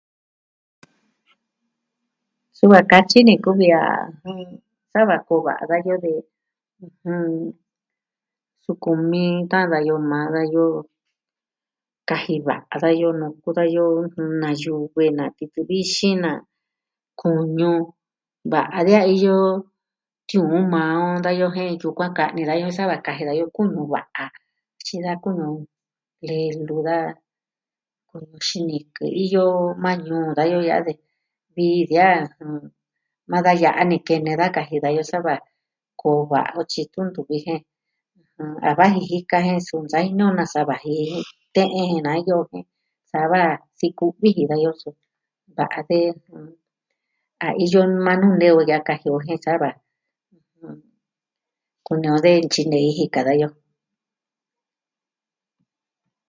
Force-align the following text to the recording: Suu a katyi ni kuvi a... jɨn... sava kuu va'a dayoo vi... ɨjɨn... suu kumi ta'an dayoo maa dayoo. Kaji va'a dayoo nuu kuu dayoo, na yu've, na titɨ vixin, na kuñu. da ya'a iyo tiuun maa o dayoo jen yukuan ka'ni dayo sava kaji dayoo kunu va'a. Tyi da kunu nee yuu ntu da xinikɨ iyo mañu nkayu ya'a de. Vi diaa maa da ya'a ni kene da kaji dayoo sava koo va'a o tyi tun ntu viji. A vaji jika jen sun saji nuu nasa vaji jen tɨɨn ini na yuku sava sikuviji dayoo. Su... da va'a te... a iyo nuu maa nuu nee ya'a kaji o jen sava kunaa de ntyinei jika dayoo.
Suu 2.57 2.73
a 2.79 2.81
katyi 2.91 3.19
ni 3.27 3.33
kuvi 3.43 3.67
a... 3.81 3.83
jɨn... 4.23 4.39
sava 4.93 5.15
kuu 5.27 5.41
va'a 5.47 5.63
dayoo 5.69 5.99
vi... 6.03 6.11
ɨjɨn... 7.09 7.23
suu 8.63 8.77
kumi 8.83 9.23
ta'an 9.51 9.67
dayoo 9.73 10.01
maa 10.11 10.27
dayoo. 10.35 10.75
Kaji 12.09 12.35
va'a 12.47 12.75
dayoo 12.83 13.13
nuu 13.19 13.33
kuu 13.41 13.55
dayoo, 13.57 13.95
na 14.41 14.49
yu've, 14.63 15.03
na 15.17 15.23
titɨ 15.37 15.59
vixin, 15.69 16.15
na 16.25 16.31
kuñu. 17.19 17.71
da 18.51 18.59
ya'a 18.91 19.05
iyo 19.15 19.35
tiuun 20.29 20.63
maa 20.73 20.93
o 21.03 21.07
dayoo 21.25 21.53
jen 21.55 21.71
yukuan 21.81 22.11
ka'ni 22.17 22.41
dayo 22.49 22.65
sava 22.77 22.95
kaji 23.05 23.23
dayoo 23.29 23.53
kunu 23.55 23.81
va'a. 23.93 24.23
Tyi 24.85 24.97
da 25.05 25.11
kunu 25.23 25.45
nee 26.21 26.45
yuu 26.51 26.63
ntu 26.63 26.75
da 26.87 26.97
xinikɨ 28.45 29.03
iyo 29.25 29.43
mañu 29.83 30.17
nkayu 30.29 30.59
ya'a 30.69 30.85
de. 30.87 30.93
Vi 31.53 31.85
diaa 31.89 32.17
maa 33.29 33.43
da 33.45 33.51
ya'a 33.63 33.81
ni 33.89 33.97
kene 34.07 34.31
da 34.41 34.45
kaji 34.55 34.75
dayoo 34.83 35.07
sava 35.11 35.33
koo 36.01 36.19
va'a 36.31 36.51
o 36.59 36.61
tyi 36.71 36.83
tun 36.93 37.05
ntu 37.09 37.21
viji. 37.29 37.55
A 38.69 38.71
vaji 38.77 38.99
jika 39.09 39.37
jen 39.45 39.59
sun 39.67 39.83
saji 39.91 40.09
nuu 40.19 40.33
nasa 40.37 40.59
vaji 40.69 40.93
jen 41.09 41.23
tɨɨn 41.53 41.71
ini 41.81 41.97
na 42.05 42.11
yuku 42.27 42.57
sava 43.11 43.39
sikuviji 43.77 44.43
dayoo. 44.51 44.75
Su... 44.81 44.89
da 45.55 45.55
va'a 45.69 45.81
te... 45.89 45.97
a 47.45 47.47
iyo 47.63 47.79
nuu 47.89 48.03
maa 48.05 48.17
nuu 48.21 48.33
nee 48.39 48.53
ya'a 48.69 48.85
kaji 48.87 49.07
o 49.15 49.19
jen 49.27 49.39
sava 49.45 49.69
kunaa 51.85 52.19
de 52.25 52.31
ntyinei 52.45 52.87
jika 52.97 53.19
dayoo. 53.27 53.53